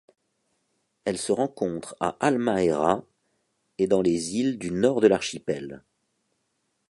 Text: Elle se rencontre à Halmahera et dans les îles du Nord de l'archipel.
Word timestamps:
Elle 1.05 1.19
se 1.19 1.31
rencontre 1.31 1.95
à 1.99 2.17
Halmahera 2.21 3.03
et 3.77 3.85
dans 3.85 4.01
les 4.01 4.33
îles 4.35 4.57
du 4.57 4.71
Nord 4.71 4.99
de 4.99 5.05
l'archipel. 5.05 5.83